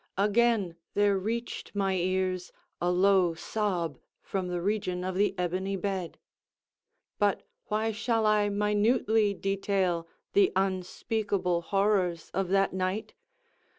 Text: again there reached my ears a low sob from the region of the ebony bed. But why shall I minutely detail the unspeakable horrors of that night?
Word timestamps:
again 0.17 0.75
there 0.95 1.15
reached 1.15 1.75
my 1.75 1.93
ears 1.93 2.51
a 2.81 2.89
low 2.89 3.35
sob 3.35 3.99
from 4.23 4.47
the 4.47 4.59
region 4.59 5.03
of 5.03 5.13
the 5.13 5.35
ebony 5.37 5.75
bed. 5.75 6.17
But 7.19 7.43
why 7.67 7.91
shall 7.91 8.25
I 8.25 8.49
minutely 8.49 9.35
detail 9.35 10.07
the 10.33 10.51
unspeakable 10.55 11.61
horrors 11.61 12.31
of 12.33 12.47
that 12.47 12.73
night? 12.73 13.13